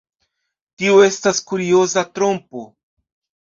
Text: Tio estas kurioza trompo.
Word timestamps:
Tio 0.83 0.95
estas 1.09 1.43
kurioza 1.51 2.07
trompo. 2.17 2.69